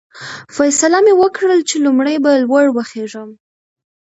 فیصله 0.55 0.99
مې 1.05 1.13
وکړل 1.21 1.59
چې 1.69 1.75
لومړی 1.85 2.15
به 2.23 2.31
لوړ 2.43 2.65
وخېژم. 2.71 3.29